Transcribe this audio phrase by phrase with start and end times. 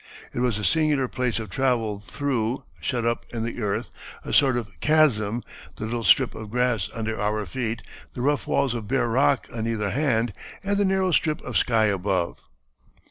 [0.33, 3.91] It was a singular place to travel through shut up in the earth,
[4.25, 5.43] a sort of chasm,
[5.75, 7.83] the little strip of grass under our feet,
[8.15, 10.33] the rough walls of bare rock on either hand,
[10.63, 12.41] and the narrow strip of sky above."